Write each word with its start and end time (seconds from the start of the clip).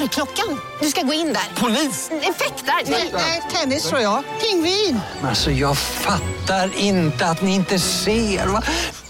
Dörrklockan. 0.00 0.60
Du 0.80 0.86
ska 0.86 1.02
gå 1.02 1.12
in 1.12 1.26
där. 1.26 1.60
Polis? 1.62 2.10
Effektar? 2.10 2.90
Nej, 3.12 3.42
tennis 3.52 3.88
tror 3.88 4.00
jag. 4.00 4.22
Pingvin. 4.40 5.00
Alltså 5.22 5.50
jag 5.50 5.78
fattar 5.78 6.70
inte 6.78 7.26
att 7.26 7.42
ni 7.42 7.54
inte 7.54 7.78
ser. 7.78 8.46
Va? 8.46 8.62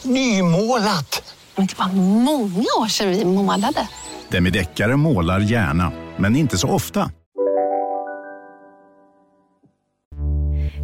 Nymålat! 0.02 1.34
Men 1.56 1.66
det 1.66 1.78
var 1.78 1.88
många 2.22 2.68
år 2.80 2.88
sedan 2.88 3.10
vi 3.10 3.24
målade. 3.24 3.88
Demideckare 4.28 4.96
målar 4.96 5.40
gärna, 5.40 5.92
men 6.16 6.36
inte 6.36 6.58
så 6.58 6.68
ofta. 6.68 7.10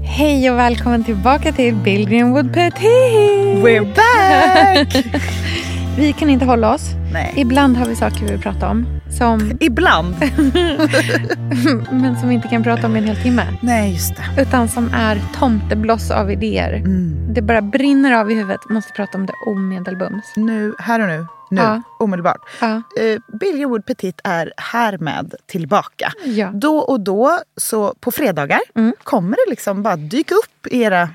Hej 0.04 0.50
och 0.50 0.58
välkommen 0.58 1.04
tillbaka 1.04 1.52
till 1.52 1.74
Billgren 1.74 2.32
Wood 2.32 2.54
Petit. 2.54 2.82
We're 3.64 3.94
back! 3.94 5.04
Vi 5.96 6.12
kan 6.12 6.30
inte 6.30 6.44
hålla 6.44 6.74
oss. 6.74 6.82
Nej. 7.12 7.34
Ibland 7.36 7.76
har 7.76 7.86
vi 7.86 7.96
saker 7.96 8.20
vi 8.20 8.26
vill 8.26 8.40
prata 8.40 8.68
om. 8.68 9.01
Som, 9.18 9.52
Ibland. 9.60 10.14
men 11.90 12.16
som 12.20 12.28
vi 12.28 12.34
inte 12.34 12.48
kan 12.48 12.62
prata 12.62 12.86
om 12.86 12.96
i 12.96 12.98
en 12.98 13.04
hel 13.04 13.16
timme. 13.16 13.46
Nej, 13.60 13.92
just 13.92 14.16
det. 14.16 14.42
Utan 14.42 14.68
som 14.68 14.90
är 14.94 15.20
tomtebloss 15.38 16.10
av 16.10 16.30
idéer. 16.30 16.72
Mm. 16.72 17.34
Det 17.34 17.42
bara 17.42 17.62
brinner 17.62 18.12
av 18.12 18.30
i 18.30 18.34
huvudet. 18.34 18.60
Måste 18.70 18.92
prata 18.92 19.18
om 19.18 19.26
det 19.26 19.32
omedelbums. 19.46 20.32
Nu, 20.36 20.74
här 20.78 21.00
och 21.00 21.06
nu. 21.08 21.26
Nu, 21.50 21.60
Ja. 21.60 21.82
omedelbart. 21.98 22.40
Ja. 22.60 22.66
Uh, 23.02 23.18
Billy 23.40 23.64
Wood 23.64 23.86
Petit 23.86 24.20
är 24.24 24.52
härmed 24.56 25.34
tillbaka. 25.46 26.12
Ja. 26.24 26.50
Då 26.54 26.78
och 26.78 27.00
då, 27.00 27.38
så 27.56 27.94
på 28.00 28.10
fredagar, 28.10 28.60
Mm. 28.74 28.94
kommer 29.04 29.36
det 29.46 29.50
liksom 29.50 29.82
bara 29.82 29.96
dyka 29.96 30.34
upp 30.34 30.66
i 30.72 30.82
era 30.82 31.08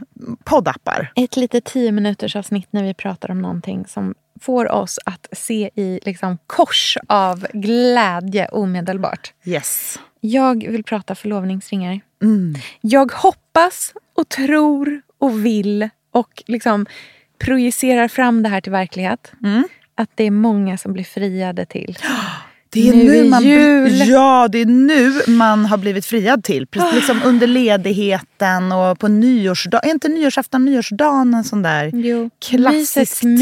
poddappar. 0.44 1.11
Ett 1.16 1.38
litet 1.38 1.66
tio 1.66 1.92
minuters 1.92 2.36
avsnitt 2.36 2.67
när 2.72 2.84
vi 2.84 2.94
pratar 2.94 3.32
om 3.32 3.42
någonting 3.42 3.86
som 3.88 4.16
får 4.42 4.72
oss 4.72 5.00
att 5.06 5.28
se 5.32 5.70
i 5.76 6.00
liksom 6.04 6.38
kors 6.48 6.98
av 7.08 7.48
glädje 7.54 8.48
omedelbart. 8.48 9.34
Yes. 9.46 10.00
Jag 10.20 10.68
vill 10.68 10.84
prata 10.84 11.16
förlovningsringar. 11.16 12.00
Mm. 12.24 12.56
Jag 12.82 13.12
hoppas 13.12 13.94
och 14.16 14.30
tror 14.30 15.02
och 15.18 15.46
vill 15.46 15.90
och 16.12 16.44
liksom 16.48 16.86
projicerar 17.40 18.08
fram 18.08 18.44
det 18.44 18.50
här 18.50 18.62
till 18.62 18.72
verklighet. 18.72 19.32
Mm. 19.44 19.68
Att 19.96 20.10
det 20.16 20.24
är 20.24 20.32
många 20.32 20.78
som 20.78 20.94
blir 20.94 21.04
friade 21.04 21.66
till. 21.66 21.98
Det 22.70 22.90
är 22.90 22.94
Nu 22.94 23.04
nu, 23.04 23.30
man, 23.30 23.44
jul. 23.44 24.08
Ja, 24.10 24.48
det 24.52 24.58
är 24.62 24.66
nu 24.66 25.22
man 25.28 25.66
har 25.66 25.78
blivit 25.78 26.06
friad 26.06 26.44
till. 26.44 26.68
Precis, 26.68 26.94
liksom 26.96 27.22
under 27.26 27.48
ledigheten 27.48 28.72
och 28.72 29.00
på 29.00 29.08
nyårsdagen. 29.08 29.90
Är 29.90 29.94
inte 29.94 30.08
nyårsafton 30.10 30.66
nyårsdagen 30.66 31.34
en 31.34 31.44
sån 31.44 31.62
där 31.62 31.92
Jo. 31.94 32.30
klassisk 32.50 33.23
Mysets 33.23 33.23
mys. 33.23 33.40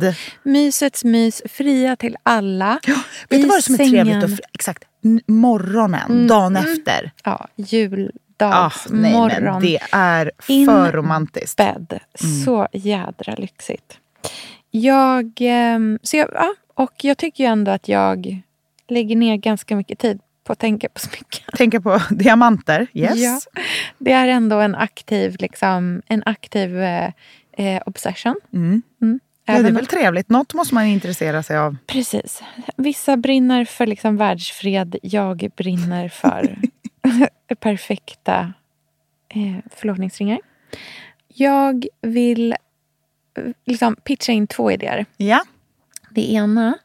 tid? 0.00 0.14
Mysets 0.42 1.04
mys, 1.04 1.42
fria 1.48 1.96
till 1.96 2.16
alla. 2.22 2.80
Vet 3.28 3.38
I 3.38 3.42
du 3.42 3.48
vad 3.48 3.64
som 3.64 3.74
är 3.74 3.78
sängen. 3.78 4.06
trevligt? 4.06 4.24
Och 4.40 4.44
exakt, 4.52 4.84
morgonen, 5.26 6.26
dagen 6.26 6.56
efter. 6.56 7.10
Ja, 7.24 7.30
Ah, 7.32 7.46
juldagsmorgon. 7.56 9.28
nej, 9.28 9.40
men 9.42 9.60
det 9.60 9.78
är 9.92 10.30
för 10.66 10.92
romantiskt. 10.92 11.56
bädd. 11.56 11.98
Så 12.44 12.68
jädra 12.72 13.34
lyxigt. 13.34 13.98
Jag, 14.70 15.32
ehm, 15.40 15.98
så 16.02 16.16
jag, 16.16 16.28
ja, 16.34 16.54
och 16.74 16.92
jag 17.02 17.18
tycker 17.18 17.44
ju 17.44 17.50
ändå 17.50 17.70
att 17.70 17.88
jag 17.88 18.42
lägger 18.88 19.16
ner 19.16 19.36
ganska 19.36 19.76
mycket 19.76 19.98
tid 19.98 20.20
på 20.44 20.52
att 20.52 20.58
tänka 20.58 20.88
på 20.88 20.98
smycken. 20.98 21.44
Tänka 21.56 21.80
på 21.80 22.00
diamanter. 22.10 22.86
Yes. 22.94 23.16
Ja. 23.16 23.40
Det 23.98 24.12
är 24.12 24.28
ändå 24.28 24.60
en 24.60 24.74
aktiv, 24.74 25.36
liksom, 25.38 26.02
en 26.06 26.22
aktiv 26.26 26.82
eh, 26.82 27.10
eh, 27.52 27.82
obsession. 27.86 28.40
Mm. 28.52 28.82
Mm. 29.02 29.20
Ja, 29.44 29.62
det 29.62 29.68
är 29.68 29.72
väl 29.72 29.86
trevligt. 29.86 30.28
Något 30.28 30.54
måste 30.54 30.74
man 30.74 30.84
intressera 30.84 31.42
sig 31.42 31.58
av. 31.58 31.76
Precis. 31.86 32.42
Vissa 32.76 33.16
brinner 33.16 33.64
för 33.64 33.86
liksom 33.86 34.16
världsfred. 34.16 34.96
Jag 35.02 35.50
brinner 35.56 36.08
för 36.08 36.58
perfekta 37.60 38.52
eh, 39.28 39.56
förlovningsringar. 39.74 40.40
Jag 41.28 41.86
vill 42.00 42.52
eh, 42.52 43.44
liksom 43.64 43.96
pitcha 43.96 44.32
in 44.32 44.46
två 44.46 44.70
idéer. 44.70 45.06
Ja. 45.16 45.40
Det 46.10 46.32
ena 46.32 46.78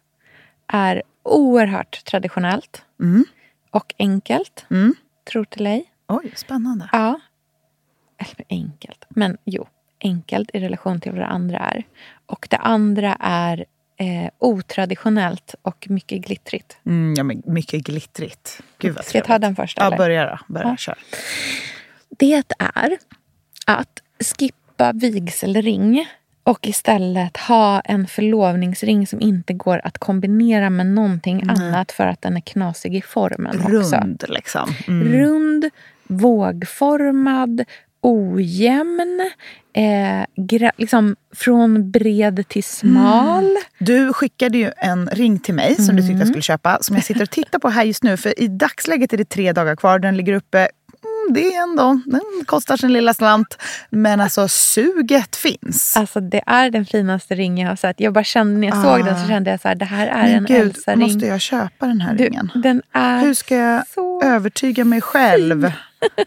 är 0.68 1.04
oerhört 1.24 2.06
traditionellt 2.06 2.86
Mm. 3.02 3.26
och 3.72 3.94
enkelt. 4.00 4.66
Mm. 4.72 4.96
Tror 5.32 5.46
till 5.46 5.68
ej. 5.68 5.86
Oj, 6.08 6.34
spännande. 6.36 6.90
Ja. 6.92 7.20
Eller 8.18 8.46
enkelt. 8.50 9.06
Men 9.10 9.38
jo, 9.46 9.68
enkelt 10.04 10.50
i 10.54 10.60
relation 10.60 11.02
till 11.02 11.12
vad 11.12 11.22
det 11.22 11.26
andra 11.28 11.58
är. 11.58 11.84
Och 12.26 12.48
det 12.50 12.58
andra 12.58 13.18
är 13.20 13.66
eh, 13.98 14.30
otraditionellt 14.40 15.56
och 15.62 15.86
mycket 15.90 16.22
glittrigt. 16.22 16.78
Mm, 16.86 17.14
ja, 17.18 17.24
men 17.24 17.42
mycket 17.46 17.84
glittrigt. 17.84 18.62
Gud 18.78 18.96
vad 18.96 19.06
Ska 19.06 19.18
jag 19.18 19.26
ta 19.28 19.40
den 19.40 19.56
först? 19.56 19.78
Ja, 19.82 19.98
börja 19.98 20.26
då. 20.30 20.54
Börja, 20.54 20.68
Ja. 20.68 20.78
kör. 20.78 20.98
Det 22.10 22.44
är 22.60 22.98
att 23.66 24.02
skippa 24.40 24.92
vigselring 24.94 26.06
och 26.44 26.68
istället 26.68 27.38
ha 27.38 27.80
en 27.80 28.08
förlovningsring 28.08 29.08
som 29.08 29.22
inte 29.22 29.54
går 29.54 29.82
att 29.84 29.98
kombinera 29.98 30.70
med 30.70 30.86
någonting 30.88 31.44
annat 31.50 31.92
för 31.92 32.08
att 32.08 32.22
den 32.22 32.38
är 32.38 32.42
knasig 32.42 32.96
i 32.96 33.02
formen 33.02 33.60
också. 33.60 33.96
Rund 33.96 34.24
liksom. 34.28 34.70
Mm. 34.88 35.08
Rund, 35.14 35.70
vågformad, 36.08 37.64
ojämn, 38.02 39.32
eh, 39.74 40.70
liksom 40.78 41.16
från 41.36 41.92
bred 41.92 42.48
till 42.48 42.64
smal. 42.64 43.56
Du 43.80 44.14
skickade 44.14 44.58
ju 44.58 44.72
en 44.78 45.08
ring 45.08 45.40
till 45.40 45.54
mig 45.54 45.76
som 45.76 45.96
du 45.96 46.02
tyckte 46.02 46.12
Mm. 46.12 46.20
jag 46.20 46.28
skulle 46.28 46.42
köpa. 46.42 46.78
Som 46.82 46.96
jag 46.96 47.06
sitter 47.06 47.22
och 47.22 47.30
tittar 47.30 47.60
på 47.60 47.70
här 47.70 47.84
just 47.84 48.04
nu. 48.04 48.18
För 48.18 48.40
i 48.42 48.48
dagsläget 48.48 49.14
är 49.14 49.18
det 49.18 49.30
tre 49.30 49.52
dagar 49.52 49.76
kvar. 49.76 50.00
Den 50.00 50.18
ligger 50.18 50.34
uppe. 50.34 50.68
Mm, 51.30 51.34
det 51.34 51.54
ändå, 51.56 52.00
den 52.06 52.22
kostar 52.46 52.78
sin 52.78 52.94
lilla 52.94 53.14
slant. 53.14 53.58
Men 53.90 54.22
alltså 54.22 54.48
suget 54.48 55.36
finns. 55.36 55.98
Alltså 55.98 56.20
det 56.20 56.42
är 56.48 56.70
den 56.70 56.86
finaste 56.86 57.36
ring 57.36 57.62
jag 57.62 57.70
har 57.70 57.76
sett. 57.76 58.00
Jag 58.00 58.14
bara 58.14 58.24
kände 58.24 58.60
när 58.60 58.68
jag 58.68 58.84
såg 58.84 59.06
den 59.06 59.22
så 59.22 59.28
kände 59.28 59.52
jag 59.52 59.62
så 59.62 59.68
här, 59.68 59.76
det 59.76 59.86
här 59.86 60.08
är 60.08 60.12
Ah. 60.14 60.24
Men 60.24 60.36
en 60.36 60.46
gud, 60.46 60.62
Elsa-ring. 60.62 61.00
måste 61.00 61.26
jag 61.28 61.42
köpa 61.42 61.86
den 61.88 62.02
här 62.02 62.14
Du, 62.14 62.24
ringen? 62.24 62.52
den 62.56 62.82
är 62.94 63.20
Hur 63.22 63.34
ska 63.34 63.56
jag 63.56 63.88
så 63.88 64.22
övertyga 64.24 64.86
mig 64.86 65.02
själv 65.02 65.72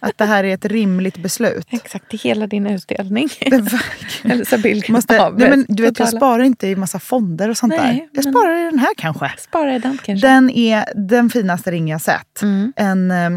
att 0.00 0.18
det 0.18 0.24
här 0.24 0.44
är 0.44 0.54
ett 0.54 0.64
rimligt 0.64 1.16
beslut? 1.22 1.66
Exakt, 1.70 2.10
till 2.10 2.18
hela 2.18 2.46
din 2.46 2.66
utdelning. 2.66 3.28
Elsa 4.24 4.58
Billgren 4.58 4.92
Måste, 4.92 5.30
nej 5.30 5.50
men, 5.50 5.66
du 5.68 5.82
vet, 5.82 5.98
jag 5.98 6.08
sparar 6.08 6.42
inte 6.42 6.66
i 6.66 6.76
massa 6.76 6.98
fonder 6.98 7.48
och 7.48 7.56
sånt 7.56 7.74
Nej, 7.76 8.08
där. 8.12 8.22
Jag 8.24 8.32
sparar 8.34 8.60
i 8.60 8.64
den 8.70 8.78
här 8.78 8.94
kanske. 8.96 9.32
Spara 9.38 9.74
i 9.76 9.78
den 9.78 9.98
kanske. 10.04 10.26
Den 10.28 10.50
är 10.50 10.84
den 10.94 11.30
finaste 11.30 11.70
ring 11.70 11.88
jag 11.88 12.00
sett. 12.00 12.42
Mm. 12.42 12.72
En, 12.76 13.10
eh, 13.10 13.30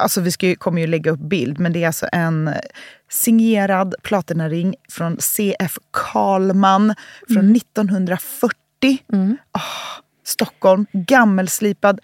alltså 0.00 0.20
vi 0.20 0.30
ska 0.30 0.46
ju, 0.46 0.56
kommer 0.56 0.80
ju 0.80 0.86
lägga 0.86 1.10
upp 1.10 1.20
bild, 1.20 1.58
men 1.60 1.72
det 1.72 1.82
är 1.82 1.86
alltså 1.86 2.06
en 2.12 2.50
signerad 3.10 3.94
platinaring 4.02 4.74
från 4.88 5.16
CF 5.16 5.78
Karlman 5.90 6.94
från 7.28 7.56
1940. 7.56 8.52
Mm. 9.12 9.36
Ah, 9.52 9.60
Stockholm, 10.24 10.86
gammelslipad, 10.92 12.00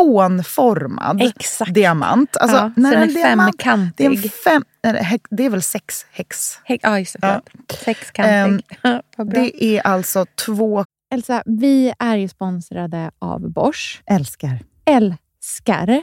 hexagonformad 0.00 1.22
Exakt. 1.22 1.74
diamant. 1.74 2.36
Alltså, 2.36 2.56
Ja, 2.56 2.72
när 2.76 2.90
så 2.92 2.96
den 2.98 3.02
en 3.10 3.10
är 3.10 3.14
diamant- 3.14 3.52
Det 3.96 4.04
är, 4.04 4.08
femkantig. 4.10 4.32
fem, 4.32 4.64
hex- 4.82 5.28
det 5.30 5.44
är 5.44 5.50
väl 5.50 5.62
sex 5.62 6.06
hex? 6.12 6.58
He- 6.68 6.78
Ja, 6.82 6.98
just 6.98 7.20
det. 7.20 7.26
Ja. 7.26 7.42
Sexkantig. 7.76 8.64
Bra. 8.82 9.02
Det 9.24 9.64
är 9.64 9.80
alltså 9.86 10.26
två... 10.46 10.84
Elsa, 11.12 11.42
vi 11.46 11.92
är 11.98 12.16
ju 12.16 12.28
sponsrade 12.28 13.10
av 13.18 13.50
Bosch. 13.52 14.02
Älskar. 14.06 14.58
Älskar 14.84 16.02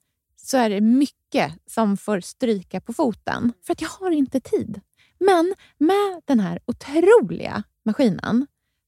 så 0.51 0.57
är 0.57 0.69
det 0.69 0.81
mycket 0.81 1.53
som 1.65 1.97
får 1.97 2.19
stryka 2.19 2.81
på 2.81 2.93
foten. 2.93 3.53
För 3.65 3.73
att 3.73 3.81
jag 3.81 3.89
har 3.89 4.11
inte 4.11 4.39
tid. 4.39 4.81
Men 5.19 5.53
med 5.77 6.21
den 6.25 6.39
här 6.39 6.59
otroliga 6.65 7.63
maskinen 7.85 8.47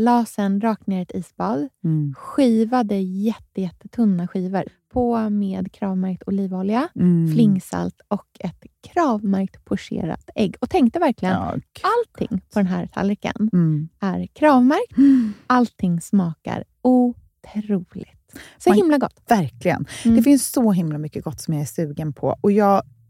La 0.00 0.24
sen 0.24 0.60
rakt 0.60 0.86
ner 0.86 0.98
i 0.98 1.02
ett 1.02 1.14
isbad. 1.14 1.68
Mm. 1.84 2.14
Skivade 2.16 2.94
jätte, 3.00 3.60
jättetunna 3.60 4.28
skivor. 4.28 4.62
På 4.92 5.30
med 5.30 5.72
kravmärkt 5.72 6.22
olivolja, 6.26 6.88
Mm. 6.94 7.32
flingsalt 7.34 8.00
och 8.08 8.26
ett 8.40 8.64
kravmärkt 8.92 9.64
pocherat 9.64 10.30
ägg. 10.34 10.56
Och 10.60 10.70
tänkte 10.70 10.98
verkligen, 10.98 11.34
Ja, 11.34 11.54
allting 11.82 12.40
på 12.52 12.58
den 12.58 12.66
här 12.66 12.86
tallriken 12.86 13.50
mm. 13.52 13.88
är 14.00 14.26
kravmärkt. 14.26 14.94
Allting 15.46 16.00
smakar 16.00 16.64
otroligt. 16.82 18.40
Så 18.58 18.70
Man- 18.70 18.76
himla 18.76 18.98
gott. 18.98 19.20
Verkligen. 19.28 19.86
Mm. 20.04 20.16
Det 20.16 20.22
finns 20.22 20.48
så 20.52 20.72
himla 20.72 20.98
mycket 20.98 21.24
gott 21.24 21.40
som 21.40 21.54
jag 21.54 21.60
är 21.60 21.66
sugen 21.66 22.12
på. 22.12 22.36
Och 22.40 22.52
jag 22.52 22.82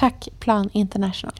Tack 0.00 0.28
Plan 0.38 0.70
International. 0.72 1.32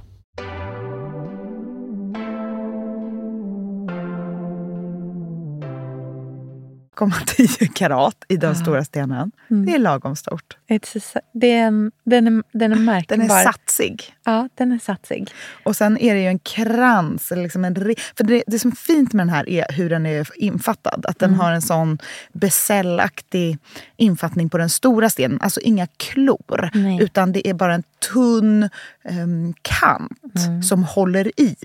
tio 7.26 7.68
karat 7.74 8.24
i 8.28 8.36
den 8.36 8.48
Ja. 8.48 8.54
stora 8.54 8.84
stenen. 8.84 9.32
Mm. 9.50 9.66
Det 9.66 9.74
är 9.74 9.78
lagom 9.78 10.16
stort. 10.16 10.56
It's 10.68 11.20
det 11.32 11.46
är 11.52 11.66
en, 11.66 11.92
den 12.04 12.26
är, 12.26 12.42
den 12.58 12.72
är 12.72 12.76
märkbar. 12.76 13.16
Den 13.16 13.30
är 13.30 13.44
satsig. 13.70 14.14
Ja, 14.24 14.48
den 14.54 14.72
är 14.72 14.78
satsig. 14.78 15.30
Och 15.64 15.76
sen 15.76 15.98
är 15.98 16.14
det 16.14 16.20
ju 16.20 16.26
en 16.26 16.38
krans. 16.38 17.30
Liksom 17.36 17.64
en, 17.64 17.74
för 18.16 18.24
det, 18.24 18.42
det 18.46 18.58
som 18.58 18.70
är 18.70 18.76
fint 18.76 19.12
med 19.12 19.26
den 19.26 19.34
här 19.34 19.48
är 19.48 19.72
hur 19.72 19.90
den 19.90 20.06
är 20.06 20.28
infattad. 20.36 21.06
Att 21.08 21.18
den 21.18 21.30
Mm. 21.30 21.40
har 21.40 21.52
en 21.52 21.62
sån 21.62 21.98
besällaktig 22.32 23.58
infattning 23.96 24.48
på 24.50 24.58
den 24.58 24.68
stora 24.70 25.10
stenen. 25.10 25.40
Alltså 25.40 25.60
inga 25.60 25.86
klor. 25.86 26.70
Nej. 26.74 27.02
Utan 27.02 27.32
det 27.32 27.48
är 27.48 27.54
bara 27.54 27.74
en 27.74 27.82
tunn 28.12 28.68
em, 29.04 29.54
kant 29.62 30.12
Mm. 30.46 30.62
som 30.62 30.84
håller 30.84 31.40
i 31.40 31.56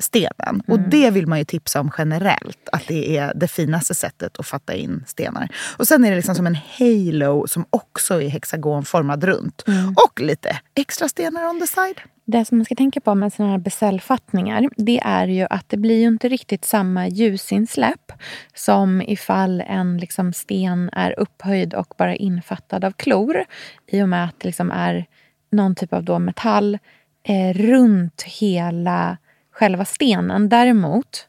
stenen. 0.00 0.62
Och 0.66 0.80
det 0.80 1.10
vill 1.10 1.26
man 1.26 1.38
ju 1.38 1.44
tipsa 1.44 1.80
om 1.80 1.90
generellt. 1.98 2.68
Att 2.72 2.82
det 2.88 3.16
är 3.16 3.32
det 3.34 3.48
finaste 3.48 3.94
sättet 3.94 4.38
att 4.38 4.46
fatta 4.46 4.74
in 4.74 5.04
stenar. 5.06 5.48
Och 5.76 5.88
sen 5.88 6.04
är 6.04 6.10
det 6.10 6.16
liksom 6.16 6.34
som 6.34 6.46
en 6.46 6.58
halo 6.78 7.46
som 7.48 7.64
också 7.70 8.22
är 8.22 8.28
hexagonformad 8.28 9.24
runt. 9.24 9.64
Mm. 9.66 9.94
Och 10.06 10.20
lite 10.20 10.58
extra 10.74 11.08
stenar 11.08 11.37
on 11.44 11.60
the 11.60 11.66
side. 11.66 12.00
Det 12.24 12.44
som 12.44 12.58
man 12.58 12.64
ska 12.64 12.74
tänka 12.74 13.00
på 13.00 13.14
med 13.14 13.32
såna 13.32 13.50
här 13.50 13.58
besällfattningar 13.58 14.68
det 14.76 15.00
är 15.04 15.26
ju 15.26 15.46
att 15.50 15.68
det 15.68 15.76
blir 15.76 16.00
ju 16.00 16.06
inte 16.06 16.28
riktigt 16.28 16.64
samma 16.64 17.08
ljusinsläpp 17.08 18.12
som 18.54 19.02
ifall 19.02 19.60
en 19.60 19.98
liksom 19.98 20.32
sten 20.32 20.90
är 20.92 21.20
upphöjd 21.20 21.74
och 21.74 21.94
bara 21.98 22.14
infattad 22.14 22.84
av 22.84 22.92
klor 22.92 23.44
i 23.86 24.02
och 24.02 24.08
med 24.08 24.24
att 24.24 24.40
det 24.40 24.48
liksom 24.48 24.70
är 24.70 25.06
någon 25.50 25.74
typ 25.74 25.92
av 25.92 26.04
då 26.04 26.18
metall 26.18 26.78
eh, 27.22 27.54
runt 27.54 28.22
hela 28.22 29.16
själva 29.50 29.84
stenen. 29.84 30.48
Däremot 30.48 31.28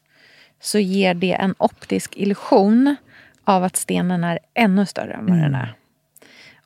så 0.60 0.78
ger 0.78 1.14
det 1.14 1.32
en 1.32 1.54
optisk 1.58 2.16
illusion 2.16 2.96
av 3.44 3.64
att 3.64 3.76
stenen 3.76 4.24
är 4.24 4.38
ännu 4.54 4.86
större 4.86 5.12
än 5.12 5.26
vad 5.26 5.38
den 5.38 5.54
är. 5.54 5.74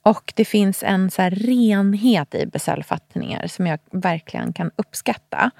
Och 0.04 0.32
det 0.36 0.44
finns 0.44 0.82
en 0.82 1.10
så 1.10 1.22
här 1.22 1.30
renhet 1.30 2.34
i 2.34 2.46
beställfattningar 2.46 3.46
som 3.46 3.66
jag 3.66 3.78
verkligen 3.92 4.52
kan 4.52 4.70
uppskatta. 4.76 5.50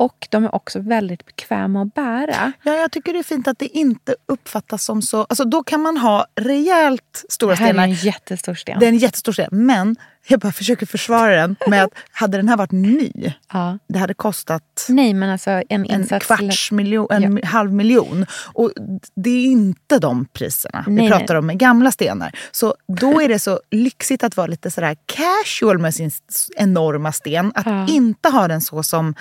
Och 0.00 0.26
de 0.30 0.44
är 0.44 0.54
också 0.54 0.80
väldigt 0.80 1.26
bekväma 1.26 1.82
att 1.82 1.94
bära. 1.94 2.52
Ja, 2.62 2.72
jag 2.74 2.92
tycker 2.92 3.12
det 3.12 3.18
är 3.18 3.22
fint 3.22 3.48
att 3.48 3.58
det 3.58 3.66
inte 3.76 4.14
uppfattas 4.26 4.84
som 4.84 5.02
så... 5.02 5.20
Alltså 5.28 5.44
då 5.44 5.62
kan 5.62 5.80
man 5.80 5.96
ha 5.96 6.26
rejält 6.40 7.24
stora 7.28 7.50
Det 7.54 7.56
här 7.60 7.66
är 7.66 7.72
stenar. 7.72 7.84
en 7.84 7.92
jättestor 7.94 8.54
sten. 8.54 8.78
Det 8.80 8.86
är 8.86 8.88
en 8.88 8.98
jättestor 8.98 9.32
sten. 9.32 9.48
Men 9.52 9.96
jag 10.28 10.40
bara 10.40 10.52
försöker 10.52 10.86
försvara 10.86 11.36
den 11.36 11.56
med 11.66 11.84
att 11.84 11.90
hade 12.12 12.36
den 12.36 12.48
här 12.48 12.56
varit 12.56 12.72
ny, 12.72 13.12
Ja. 13.52 13.78
det 13.88 13.98
hade 13.98 14.14
kostat 14.14 14.86
Nej, 14.88 15.14
men 15.14 15.30
alltså 15.30 15.50
en 15.50 15.64
en 15.68 15.84
insats... 15.86 16.26
kvarts 16.26 16.72
miljon, 16.72 17.06
en 17.10 17.40
halv 17.44 17.72
miljon. 17.72 18.26
Och 18.52 18.72
det 19.14 19.30
är 19.30 19.44
inte 19.44 19.98
de 19.98 20.24
priserna 20.32 20.84
Nej, 20.86 21.04
vi 21.04 21.10
pratar 21.10 21.34
nej. 21.34 21.38
om 21.38 21.46
med 21.46 21.58
gamla 21.58 21.92
stenar. 21.92 22.32
Så 22.52 22.74
då 22.98 23.20
är 23.20 23.28
det 23.28 23.38
så 23.38 23.60
lyxigt 23.70 24.24
att 24.24 24.36
vara 24.36 24.46
lite 24.46 24.70
sådär 24.70 24.96
casual 25.06 25.78
med 25.78 25.94
sin 25.94 26.10
enorma 26.56 27.12
sten. 27.12 27.52
Att 27.54 27.66
Ja. 27.66 27.86
inte 27.88 28.28
ha 28.28 28.48
den 28.48 28.60
så 28.60 28.82
som 28.82 29.14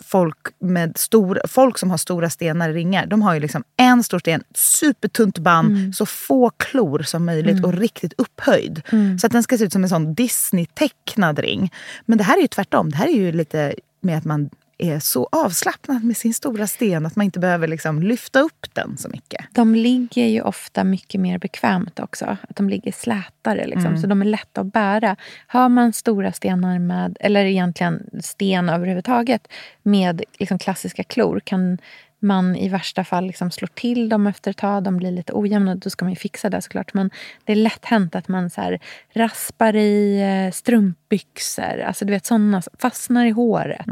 folk, 0.00 0.36
med 0.58 0.98
stor, 0.98 1.40
folk 1.48 1.78
som 1.78 1.90
har 1.90 1.96
stora 1.96 2.30
stenar 2.30 2.70
i 2.70 2.72
ringar. 2.72 3.06
De 3.06 3.22
har 3.22 3.34
ju 3.34 3.40
liksom 3.40 3.64
en 3.76 4.02
stor 4.02 4.18
sten, 4.18 4.42
supertunt 4.54 5.38
band, 5.38 5.70
Mm. 5.70 5.92
så 5.92 6.06
få 6.06 6.50
klor 6.50 7.02
som 7.02 7.24
möjligt 7.24 7.64
och 7.64 7.72
riktigt 7.72 8.12
upphöjd. 8.18 8.82
Mm. 8.92 9.18
Så 9.18 9.26
att 9.26 9.32
den 9.32 9.42
ska 9.42 9.58
se 9.58 9.64
ut 9.64 9.72
som 9.72 9.82
en 9.82 9.88
sån 9.88 10.14
Disney-tecknad 10.14 11.38
ring. 11.38 11.72
Men 12.06 12.18
det 12.18 12.24
här 12.24 12.36
är 12.36 12.40
ju 12.40 12.48
tvärtom. 12.48 12.90
Det 12.90 12.96
här 12.96 13.06
är 13.08 13.16
ju 13.16 13.32
lite 13.32 13.74
med 14.00 14.18
att 14.18 14.24
man 14.24 14.50
är 14.84 14.98
så 14.98 15.28
avslappnad 15.32 16.04
med 16.04 16.16
sin 16.16 16.34
stora 16.34 16.66
sten 16.66 17.06
att 17.06 17.16
man 17.16 17.24
inte 17.24 17.38
behöver 17.38 17.68
liksom 17.68 18.02
lyfta 18.02 18.40
upp 18.40 18.66
den 18.74 18.96
så 18.98 19.08
mycket. 19.08 19.44
De 19.52 19.74
ligger 19.74 20.26
ju 20.26 20.42
ofta 20.42 20.84
mycket 20.84 21.20
mer 21.20 21.38
bekvämt 21.38 22.00
också. 22.00 22.24
Att 22.24 22.56
de 22.56 22.68
ligger 22.68 22.92
slätare, 22.92 23.66
liksom, 23.66 23.86
Mm. 23.86 24.00
så 24.00 24.06
de 24.06 24.20
är 24.22 24.26
lätta 24.26 24.60
att 24.60 24.72
bära. 24.72 25.16
Har 25.46 25.68
man 25.68 25.92
stora 25.92 26.32
stenar 26.32 26.78
med, 26.78 27.16
eller 27.20 27.44
egentligen 27.44 28.06
sten 28.22 28.68
överhuvudtaget, 28.68 29.48
med 29.82 30.22
liksom 30.38 30.58
klassiska 30.58 31.04
klor 31.04 31.40
kan 31.44 31.78
man 32.22 32.56
i 32.56 32.68
värsta 32.68 33.04
fall 33.04 33.26
liksom 33.26 33.50
slår 33.50 33.68
till 33.68 34.08
dem 34.08 34.26
efter 34.26 34.50
ett 34.50 34.56
tag. 34.56 34.82
De 34.82 34.96
blir 34.96 35.10
lite 35.10 35.32
ojämna. 35.32 35.74
Då 35.74 35.90
ska 35.90 36.04
man 36.04 36.12
ju 36.12 36.16
fixa 36.16 36.50
det 36.50 36.62
såklart. 36.62 36.94
Men 36.94 37.10
det 37.44 37.52
är 37.52 37.56
lätt 37.56 37.84
hänt 37.84 38.14
att 38.14 38.28
man 38.28 38.50
så 38.50 38.78
raspar 39.12 39.76
i 39.76 40.20
eh, 40.20 40.52
strumpbyxor. 40.52 41.80
Alltså 41.80 42.04
du 42.04 42.12
vet 42.12 42.26
såna, 42.26 42.62
fastnar 42.78 43.26
i 43.26 43.30
håret. 43.30 43.86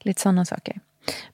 Lite 0.00 0.20
sådana 0.20 0.44
saker. 0.44 0.80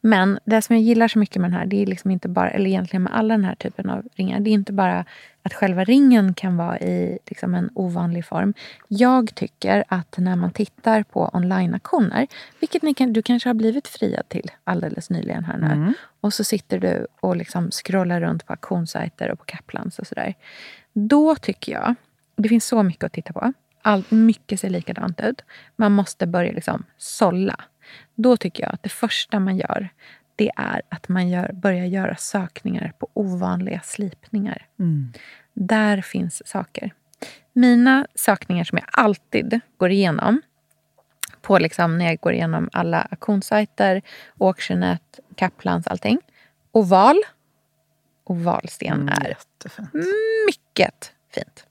Men 0.01 0.39
det 0.45 0.63
som 0.63 0.77
jag 0.77 0.83
gillar 0.83 1.09
så 1.09 1.19
mycket 1.19 1.41
med 1.41 1.51
den 1.51 1.59
här, 1.59 1.67
det 1.67 1.83
är 1.83 1.87
liksom 1.87 2.11
inte 2.11 2.29
bara, 2.29 2.51
eller 2.51 2.71
egentligen 2.71 3.03
med 3.03 3.15
alla 3.17 3.35
den 3.35 3.45
här 3.45 3.55
typen 3.55 3.91
av 3.91 4.05
ringar, 4.15 4.41
det 4.41 4.51
är 4.51 4.53
inte 4.53 4.73
bara 4.73 5.05
att 5.43 5.55
själva 5.55 5.85
ringen 5.85 6.35
kan 6.35 6.57
vara 6.57 6.79
i 6.79 7.19
liksom 7.27 7.55
en 7.55 7.71
ovanlig 7.75 8.25
form. 8.27 8.55
Jag 8.89 9.35
tycker 9.35 9.85
att 9.89 10.19
när 10.19 10.37
man 10.37 10.51
tittar 10.51 11.03
på 11.03 11.31
online-auktioner, 11.33 12.27
vilket 12.61 12.97
kan, 12.97 13.13
du 13.13 13.23
kanske 13.23 13.49
har 13.49 13.55
blivit 13.55 13.89
friad 13.89 14.29
till 14.29 14.51
alldeles 14.65 15.11
nyligen 15.11 15.45
här 15.45 15.59
nu, 15.59 15.95
och 16.21 16.35
så 16.35 16.45
sitter 16.45 16.79
du 16.79 17.07
och 17.21 17.37
liksom 17.37 17.71
scrollar 17.71 18.21
runt 18.21 18.47
på 18.47 18.53
auktionssajter 18.53 19.31
och 19.31 19.39
på 19.39 19.45
Kaplans 19.45 19.99
och 19.99 20.07
sådär. 20.07 20.35
Då 20.93 21.37
tycker 21.37 21.73
jag, 21.73 21.95
det 22.37 22.49
finns 22.49 22.65
så 22.67 22.83
mycket 22.83 23.05
att 23.05 23.13
titta 23.13 23.33
på. 23.33 23.53
Allt, 23.83 24.11
mycket 24.11 24.61
ser 24.61 24.71
likadant 24.71 25.21
ut. 25.21 25.45
Man 25.77 25.93
måste 25.93 26.27
börja 26.27 26.53
liksom 26.53 26.85
sålla. 26.99 27.61
Då 28.15 28.37
tycker 28.37 28.63
jag 28.63 28.75
att 28.75 28.83
det 28.83 28.89
första 28.89 29.41
man 29.41 29.57
gör 29.57 29.89
det 30.39 30.51
är 30.57 30.83
att 30.89 31.09
man 31.09 31.29
gör, 31.29 31.53
börjar 31.53 31.85
göra 31.85 32.17
sökningar 32.17 32.93
på 32.99 33.09
ovanliga 33.15 33.81
slipningar. 33.85 34.67
Där 35.55 36.01
finns 36.03 36.49
saker. 36.49 36.95
Mina 37.53 38.07
sökningar 38.15 38.65
som 38.65 38.79
jag 38.79 38.87
alltid 38.93 39.61
går 39.77 39.91
igenom 39.91 40.43
på 41.43 41.59
liksom 41.59 41.99
när 41.99 42.05
jag 42.05 42.19
går 42.21 42.33
igenom 42.33 42.69
alla 42.73 43.01
auktionssajter, 43.11 44.03
Auctionet, 44.41 45.21
Kaplans, 45.37 45.87
allting. 45.87 46.19
Oval. 46.73 47.17
Ovalsten 48.25 49.09
är 49.09 49.29
Jättefint. 49.29 49.91
mycket 50.47 51.13
fint. 51.35 51.67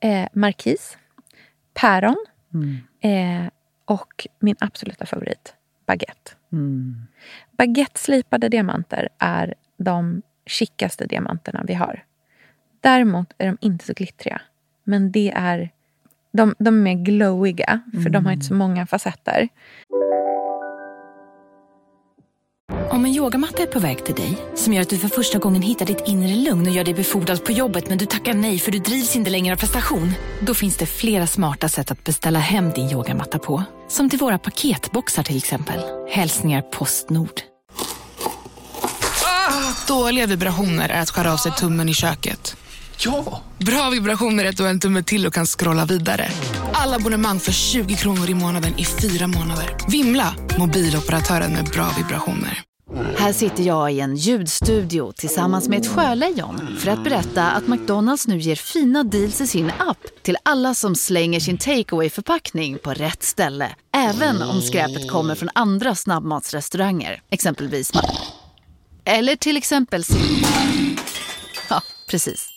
Eh, 0.00 0.28
markis, 0.32 0.98
päron 1.74 2.26
eh, 3.00 3.50
och 3.90 4.26
min 4.38 4.56
absoluta 4.58 5.06
favorit, 5.06 5.54
baguette. 5.86 6.32
Baguette-slipade 7.56 8.48
diamanter 8.48 9.08
är 9.18 9.54
de 9.76 10.22
chickaste 10.46 11.06
diamanterna 11.06 11.64
vi 11.66 11.74
har. 11.74 12.04
Däremot 12.80 13.32
är 13.38 13.46
de 13.46 13.58
inte 13.60 13.84
så 13.84 13.92
glittriga. 13.92 14.40
Men 14.84 15.12
det 15.12 15.32
är, 15.36 15.70
de, 16.32 16.54
de 16.58 16.66
är 16.66 16.82
mer 16.82 17.04
glowiga, 17.04 17.80
för 18.02 18.10
de 18.10 18.26
har 18.26 18.32
inte 18.32 18.46
så 18.46 18.54
många 18.54 18.86
facetter. 18.86 19.48
Om 22.92 23.04
en 23.04 23.14
yogamatta 23.14 23.62
är 23.62 23.66
på 23.66 23.78
väg 23.78 24.04
till 24.04 24.14
dig, 24.14 24.38
som 24.54 24.72
gör 24.72 24.82
att 24.82 24.88
du 24.88 24.98
för 24.98 25.08
första 25.08 25.38
gången 25.38 25.62
hittar 25.62 25.86
ditt 25.86 26.02
inre 26.06 26.34
lugn 26.36 26.66
och 26.66 26.72
gör 26.72 26.84
dig 26.84 26.94
befordrad 26.94 27.44
på 27.44 27.52
jobbet 27.52 27.88
men 27.88 27.98
du 27.98 28.06
tackar 28.06 28.34
nej 28.34 28.58
för 28.58 28.72
du 28.72 28.78
drivs 28.78 29.16
inte 29.16 29.30
längre 29.30 29.54
av 29.54 29.58
prestation. 29.58 30.12
Då 30.40 30.54
finns 30.54 30.76
det 30.76 30.86
flera 30.86 31.26
smarta 31.26 31.68
sätt 31.68 31.90
att 31.90 32.04
beställa 32.04 32.38
hem 32.38 32.70
din 32.70 32.90
yogamatta 32.90 33.38
på. 33.38 33.62
Som 33.88 34.10
till 34.10 34.18
våra 34.18 34.38
paketboxar 34.38 35.22
till 35.22 35.36
exempel. 35.36 35.80
Hälsningar 36.10 36.62
Postnord. 36.62 37.40
Dåliga 39.88 40.26
vibrationer 40.26 40.88
är 40.88 41.02
att 41.02 41.10
skära 41.10 41.32
av 41.32 41.36
sig 41.36 41.52
tummen 41.52 41.88
i 41.88 41.94
köket. 41.94 42.56
Ja! 42.98 43.42
Bra 43.58 43.90
vibrationer 43.90 44.44
är 44.44 44.48
att 44.48 44.56
du 44.56 44.62
har 44.62 44.70
en 44.70 44.80
tumme 44.80 45.02
till 45.02 45.26
och 45.26 45.34
kan 45.34 45.46
scrolla 45.46 45.84
vidare. 45.84 46.28
Alla 46.72 46.96
abonnemang 46.96 47.40
för 47.40 47.52
20 47.52 47.94
kronor 47.94 48.30
i 48.30 48.34
månaden 48.34 48.78
i 48.78 48.84
fyra 48.84 49.26
månader. 49.26 49.76
Vimla! 49.88 50.34
Mobiloperatören 50.58 51.52
med 51.52 51.64
bra 51.64 51.88
vibrationer. 51.96 52.62
Här 52.94 53.32
sitter 53.32 53.62
jag 53.62 53.92
i 53.92 54.00
en 54.00 54.16
ljudstudio 54.16 55.12
tillsammans 55.12 55.68
med 55.68 55.78
ett 55.78 55.86
sjölejon 55.86 56.76
för 56.80 56.90
att 56.90 57.04
berätta 57.04 57.50
att 57.50 57.68
McDonalds 57.68 58.28
nu 58.28 58.38
ger 58.38 58.56
fina 58.56 59.04
deals 59.04 59.40
i 59.40 59.46
sin 59.46 59.70
app 59.78 60.22
till 60.22 60.36
alla 60.42 60.74
som 60.74 60.94
slänger 60.94 61.40
sin 61.40 61.58
takeaway 61.58 62.10
förpackning 62.10 62.78
på 62.78 62.90
rätt 62.90 63.22
ställe. 63.22 63.74
Även 63.92 64.42
om 64.42 64.60
skräpet 64.60 65.10
kommer 65.10 65.34
från 65.34 65.48
andra 65.54 65.94
snabbmatsrestauranger, 65.94 67.22
exempelvis 67.30 67.92
Eller 69.04 69.36
till 69.36 69.56
exempel 69.56 70.02
Ja, 71.70 71.82
precis. 72.08 72.48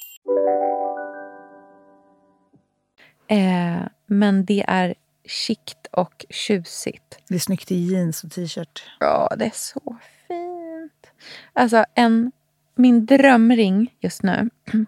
Eh, 3.28 3.88
men 4.08 4.46
det 4.46 4.66
är 4.68 4.96
chict 5.28 5.88
och 5.92 6.26
tjusigt. 6.30 7.20
Det 7.30 7.36
är 7.36 7.40
snyggt 7.40 7.72
i 7.72 7.76
jeans 7.76 8.24
och 8.24 8.32
t-shirt. 8.32 8.84
Ja, 9.00 9.36
det 9.38 9.46
är 9.46 9.52
så 9.54 9.80
fint. 9.80 10.23
Alltså, 11.54 11.86
en, 11.96 12.32
min 12.76 13.06
drömring 13.06 13.96
just 14.00 14.24
nu, 14.24 14.50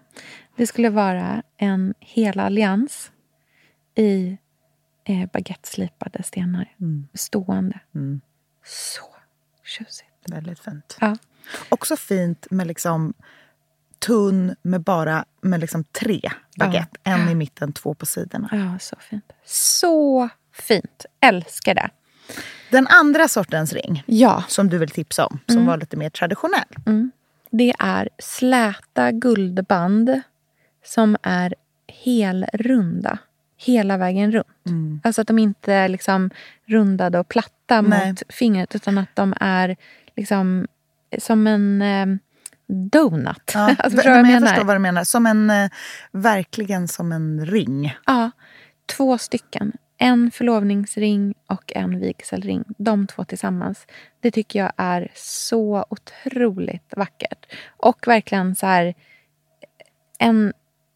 det 0.56 0.66
skulle 0.66 0.90
vara 0.90 1.42
en 1.56 1.94
hela 2.00 2.42
allians 2.42 3.12
i 3.94 4.38
eh, 5.04 5.30
baguetteslipade 5.32 6.22
stenar. 6.22 6.74
Mm. 6.80 7.08
Stående. 7.14 7.80
Mm. 7.94 8.20
Så 8.64 9.16
tjusigt. 9.64 10.10
Väldigt 10.28 10.60
fint. 10.60 10.96
Ja. 11.00 11.16
Också 11.68 11.96
fint 11.96 12.46
med 12.50 12.66
liksom 12.66 13.14
tunn 13.98 14.56
med 14.62 14.80
bara 14.80 15.24
med 15.40 15.60
liksom 15.60 15.84
tre 15.84 16.20
baguette. 16.56 16.98
En 17.02 17.28
i 17.28 17.34
mitten, 17.34 17.72
två 17.72 17.94
på 17.94 18.06
sidorna. 18.06 18.48
Ja, 18.52 18.78
så 18.78 18.96
fint. 19.00 19.32
Så 19.44 20.28
fint. 20.52 21.06
Älskar 21.20 21.74
det. 21.74 21.90
Den 22.70 22.86
andra 22.86 23.28
sortens 23.28 23.72
ring 23.72 24.02
Ja. 24.06 24.44
som 24.48 24.68
du 24.68 24.78
vill 24.78 24.90
tipsa 24.90 25.26
om, 25.26 25.38
som 25.46 25.56
Mm. 25.56 25.66
var 25.66 25.76
lite 25.76 25.96
mer 25.96 26.10
traditionell. 26.10 26.74
Mm. 26.86 27.10
Det 27.50 27.74
är 27.78 28.08
släta 28.18 29.10
guldband 29.12 30.20
som 30.84 31.16
är 31.22 31.54
helrunda. 32.04 33.18
Hela 33.58 33.96
vägen 33.96 34.32
runt. 34.32 34.46
Mm. 34.66 35.00
Alltså 35.04 35.20
att 35.20 35.26
de 35.28 35.38
inte 35.38 35.72
är 35.72 35.88
liksom 35.88 36.30
rundade 36.66 37.18
och 37.18 37.28
platta 37.28 37.80
Nej. 37.80 38.08
mot 38.08 38.22
fingret 38.28 38.74
utan 38.74 38.98
att 38.98 39.08
de 39.16 39.34
är 39.40 39.76
liksom 40.16 40.66
som 41.18 41.46
en 41.46 41.82
eh, 41.82 42.06
donut. 42.92 43.50
Ja, 43.54 43.60
alltså, 43.78 43.90
förstår 43.96 44.12
jag 44.12 44.30
jag 44.30 44.42
förstår 44.48 44.64
vad 44.64 44.76
du 44.76 44.80
menar. 44.80 45.04
Som 45.04 45.26
en, 45.26 45.50
eh, 45.50 45.70
verkligen 46.12 46.88
som 46.88 47.12
en 47.12 47.46
ring. 47.46 47.96
Ja, 48.06 48.30
två 48.96 49.18
stycken. 49.18 49.72
En 49.98 50.30
förlovningsring 50.30 51.34
och 51.46 51.72
en 51.76 52.00
vigselring. 52.00 52.64
De 52.78 53.06
två 53.06 53.24
tillsammans. 53.24 53.86
Det 54.20 54.30
tycker 54.30 54.58
jag 54.58 54.72
är 54.76 55.10
så 55.14 55.86
otroligt 55.88 56.92
vackert. 56.96 57.46
Och 57.76 58.06
verkligen 58.06 58.56
så 58.56 58.66
här 58.66 58.94
en 60.18 60.52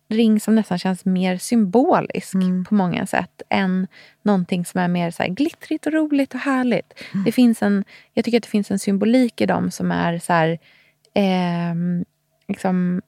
ring 0.08 0.40
som 0.40 0.54
nästan 0.54 0.78
känns 0.78 1.04
mer 1.04 1.36
symbolisk 1.36 2.32
på 2.68 2.74
många 2.74 3.06
sätt 3.06 3.42
än 3.48 3.86
någonting 4.22 4.64
som 4.64 4.80
är 4.80 4.88
mer 4.88 5.10
så 5.10 5.22
här 5.22 5.30
glittrigt 5.30 5.86
och 5.86 5.92
roligt 5.92 6.34
och 6.34 6.40
härligt. 6.40 6.92
Det 7.24 7.32
finns 7.32 7.62
en, 7.62 7.84
jag 8.14 8.24
tycker 8.24 8.38
att 8.38 8.42
det 8.42 8.48
finns 8.48 8.70
en 8.70 8.78
symbolik 8.78 9.40
i 9.40 9.46
dem 9.46 9.70
som 9.70 9.90
är 9.92 10.18
så 10.18 10.32
här, 10.32 10.58
ehm, 11.14 12.04
liksom 12.48 13.02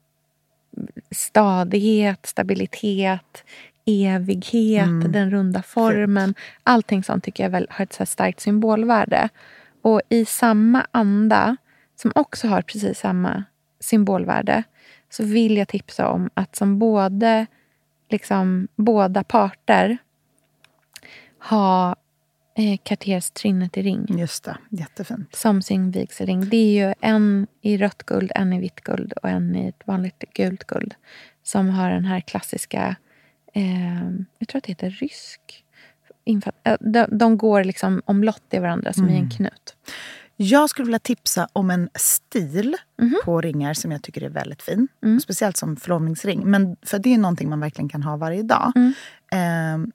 stadighet, 1.11 2.25
stabilitet, 2.25 3.43
evighet, 3.85 4.83
Mm. 4.87 5.11
den 5.11 5.31
runda 5.31 5.61
formen. 5.61 6.33
Allting 6.63 7.03
sånt 7.03 7.23
tycker 7.23 7.43
jag 7.43 7.49
väl 7.51 7.67
har 7.69 7.83
ett 7.83 7.93
så 7.93 8.05
starkt 8.05 8.39
symbolvärde. 8.39 9.29
Och 9.81 10.01
i 10.09 10.25
samma 10.25 10.87
anda, 10.91 11.57
som 11.95 12.11
också 12.15 12.47
har 12.47 12.61
precis 12.61 12.99
samma 12.99 13.43
symbolvärde, 13.79 14.63
så 15.09 15.23
vill 15.23 15.57
jag 15.57 15.67
tipsa 15.67 16.07
om 16.09 16.29
att 16.33 16.55
som 16.55 16.79
både, 16.79 17.45
liksom, 18.09 18.67
båda 18.75 19.23
parter 19.23 19.97
ha 21.49 21.95
eh, 22.57 22.77
Cartiers 22.83 23.31
Trinity-ring 23.31 24.05
Just 24.19 24.43
det, 24.43 24.57
jättefint. 24.69 25.35
som 25.35 25.61
sin 25.61 25.91
vigselring. 25.91 26.49
Det 26.49 26.57
är 26.57 26.87
ju 26.87 26.93
en 27.01 27.47
i 27.61 27.77
rött 27.77 28.03
guld, 28.03 28.31
en 28.35 28.53
i 28.53 28.59
vitt 28.59 28.81
guld 28.81 29.13
och 29.13 29.29
en 29.29 29.55
i 29.55 29.67
ett 29.67 29.81
vanligt 29.87 30.23
gult 30.33 30.63
guld. 30.63 30.93
Som 31.43 31.69
har 31.69 31.89
den 31.89 32.05
här 32.05 32.19
klassiska, 32.19 32.95
eh, 33.53 34.03
jag 34.39 34.47
tror 34.47 34.57
att 34.57 34.63
det 34.63 34.71
heter 34.71 34.89
rysk. 34.89 35.63
Eh, 36.63 36.75
De, 36.79 37.05
de 37.11 37.37
går 37.37 37.63
liksom 37.63 38.01
omlott 38.05 38.43
i 38.51 38.59
varandra 38.59 38.93
som 38.93 39.09
i 39.09 39.11
en 39.11 39.17
Mm. 39.17 39.29
knut. 39.29 39.75
Jag 40.35 40.69
skulle 40.69 40.85
vilja 40.85 40.99
tipsa 40.99 41.47
om 41.53 41.69
en 41.69 41.89
stil 41.95 42.75
Mhm. 43.01 43.15
på 43.25 43.41
ringar 43.41 43.73
som 43.73 43.91
jag 43.91 44.01
tycker 44.03 44.21
är 44.23 44.29
väldigt 44.29 44.61
fin. 44.61 44.87
Mm. 45.03 45.19
Speciellt 45.19 45.57
som 45.57 45.75
förlovningsring. 45.75 46.49
Men 46.51 46.75
för 46.81 46.99
det 46.99 47.13
är 47.13 47.17
någonting 47.17 47.49
man 47.49 47.59
verkligen 47.59 47.89
kan 47.89 48.03
ha 48.03 48.17
varje 48.17 48.43
dag. 48.43 48.71
Mm. 48.75 48.93
Eh, 49.31 49.89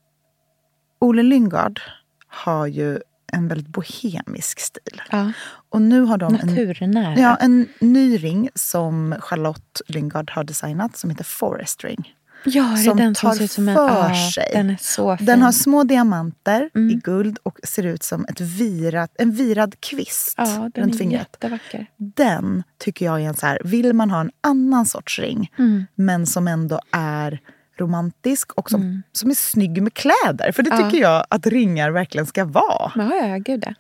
Ole 1.01 1.23
Lyngard 1.23 1.81
har 2.27 2.67
ju 2.67 2.99
en 3.33 3.49
väldigt 3.49 3.69
bohemisk 3.69 4.61
stil. 4.61 5.03
Ja. 5.11 5.33
Och 5.71 5.83
nu 5.83 6.01
har 6.01 6.19
de 6.19 6.35
en, 6.35 7.17
ja, 7.19 7.37
en 7.37 7.69
ny 7.81 8.17
ring 8.17 8.49
som 8.55 9.15
Charlotte 9.21 9.81
Lyngard 9.89 10.31
har 10.31 10.45
designat 10.45 10.97
som 10.97 11.11
heter 11.11 11.25
Forest 11.25 11.85
Ring. 11.85 12.15
Ja, 12.45 12.73
är 12.73 12.77
som 12.77 12.97
den 12.97 13.15
som 13.15 13.29
tar 13.31 13.35
ser 13.37 13.45
ut 13.45 13.51
som 13.51 13.69
en... 13.69 13.75
för 13.75 13.89
ja, 13.89 14.31
sig. 14.35 14.51
Den 14.53 14.71
är 14.71 14.77
så 14.81 15.17
fin. 15.17 15.27
Den 15.27 15.43
har 15.43 15.53
små 15.53 15.85
diamanter 15.85 16.71
Mm. 16.75 16.91
i 16.91 16.95
guld 16.95 17.39
och 17.43 17.59
ser 17.65 17.87
ut 17.87 18.03
som 18.03 18.25
ett 18.29 18.41
virat, 18.41 19.11
en 19.19 19.33
virad 19.33 19.81
kvist 19.81 20.35
ja, 20.37 20.45
den 20.75 20.83
runt 20.85 20.95
är 20.95 20.99
fingret. 20.99 21.21
jättevacker. 21.21 21.87
Den 21.97 22.63
tycker 22.79 23.07
jag 23.07 23.21
är 23.23 23.29
en 23.29 23.35
så 23.35 23.47
här, 23.47 23.59
vill 23.65 23.93
man 23.93 24.11
ha 24.11 24.21
en 24.21 24.31
annan 24.41 24.87
sorts 24.87 25.19
ring 25.19 25.53
Mm. 25.59 25.87
men 25.95 26.27
som 26.27 26.49
ändå 26.49 26.81
är 26.93 27.41
romantisk 27.79 28.53
och 28.53 28.71
som, 28.71 29.03
som 29.13 29.31
är 29.31 29.35
snygg 29.35 29.83
med 29.83 29.95
kläder. 29.95 30.53
För 30.53 30.63
det 30.63 30.71
Ja. 30.71 30.77
tycker 30.91 30.99
jag 31.03 31.25
att 31.31 31.47
ringar 31.47 31.91
verkligen 31.91 32.27
ska 32.27 32.45
vara. 32.45 32.93
Ja, 32.95 33.15
ja, 33.15 33.37
gud 33.37 33.65
ja. 33.67 33.75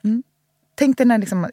Tänk 0.74 0.98
dig 0.98 1.06
när 1.06 1.18
liksom 1.18 1.46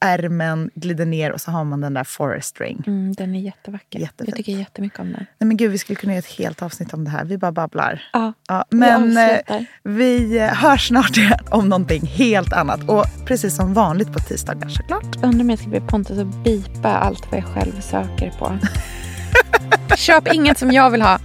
kashmirärmen 0.00 0.70
glider 0.74 1.06
ner 1.06 1.32
och 1.32 1.40
så 1.40 1.50
har 1.50 1.64
man 1.64 1.80
den 1.80 1.94
där 1.94 2.04
forest 2.04 2.60
ring. 2.60 2.84
Mm, 2.86 3.12
den 3.14 3.34
är 3.34 3.40
jättevacker. 3.40 3.98
Jättefint. 3.98 4.28
Jag 4.28 4.36
tycker 4.36 4.52
jättemycket 4.52 4.98
om 5.00 5.06
den. 5.12 5.26
Nej 5.38 5.48
men 5.48 5.56
gud, 5.56 5.70
vi 5.70 5.78
skulle 5.78 5.96
kunna 5.96 6.12
göra 6.12 6.18
ett 6.18 6.38
helt 6.38 6.62
avsnitt 6.62 6.94
om 6.94 7.04
det 7.04 7.10
här. 7.10 7.24
Vi 7.24 7.38
bara 7.38 7.52
babblar. 7.52 8.02
Ja, 8.12 8.32
Ja, 8.48 8.64
vi 8.70 8.76
men 8.76 9.16
eh, 9.16 9.24
avslutar. 9.24 9.64
vi 9.82 10.38
eh, 10.38 10.46
hörs 10.46 10.88
snart 10.88 11.16
igen 11.16 11.38
om 11.50 11.68
någonting 11.68 12.06
helt 12.06 12.52
annat. 12.52 12.88
Och 12.88 13.04
precis 13.26 13.56
som 13.56 13.74
vanligt 13.74 14.12
på 14.12 14.18
tisdagar 14.18 14.68
såklart. 14.68 15.16
Undrar 15.22 15.40
om 15.40 15.50
jag 15.50 15.58
ska 15.58 15.68
be 15.68 15.80
Pontus 15.80 16.18
att 16.18 16.44
bipa 16.44 16.88
allt 16.88 17.26
vad 17.30 17.40
jag 17.40 17.46
själv 17.48 17.80
söker 17.80 18.30
på. 18.38 18.58
Köp 19.96 20.34
inget 20.34 20.58
som 20.58 20.72
jag 20.72 20.90
vill 20.90 21.02
ha. 21.02 21.18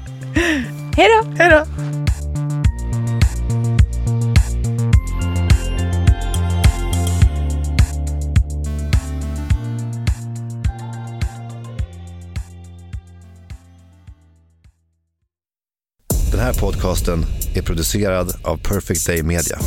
Hej 0.98 1.08
då! 1.24 1.36
Hej 1.38 1.50
då! 1.50 1.93
Här 16.44 16.54
podcasten 16.54 17.26
är 17.56 17.62
producerad 17.62 18.36
av 18.44 18.58
Perfect 18.58 19.08
Day 19.08 19.24
Media. 19.24 19.58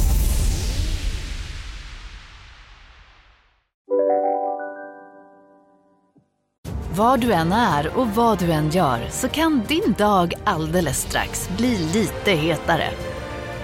Var 6.96 7.16
du 7.16 7.32
än 7.32 7.52
är 7.52 7.98
och 7.98 8.08
vad 8.08 8.38
du 8.38 8.52
än 8.52 8.70
gör 8.70 9.08
så 9.10 9.28
kan 9.28 9.62
din 9.68 9.94
dag 9.98 10.34
alldeles 10.44 10.98
strax 10.98 11.50
bli 11.56 11.78
lite 11.78 12.30
hetare. 12.30 12.90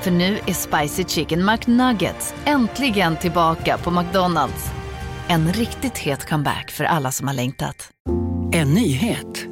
För 0.00 0.10
nu 0.10 0.38
är 0.46 0.54
Spicy 0.54 1.04
Chicken 1.04 1.46
McNuggets 1.46 2.34
äntligen 2.44 3.16
tillbaka 3.16 3.78
på 3.78 3.90
McDonalds. 3.90 4.70
En 5.28 5.52
riktigt 5.52 5.98
het 5.98 6.28
comeback 6.28 6.70
för 6.70 6.84
alla 6.84 7.12
som 7.12 7.26
har 7.26 7.34
längtat. 7.34 7.90
En 8.52 8.74
nyhet. 8.74 9.51